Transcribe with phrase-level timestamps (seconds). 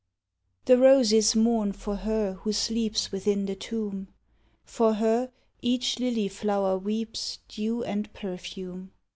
[0.65, 4.07] The roses mourn for her who sleeps Within the tomb;
[4.63, 5.31] For her
[5.61, 8.93] each lily flower weeps Dew and perfume.